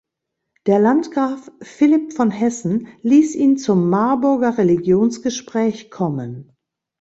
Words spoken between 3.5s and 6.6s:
zum Marburger Religionsgespräch kommen.